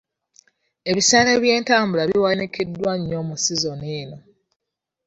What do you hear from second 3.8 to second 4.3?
eno.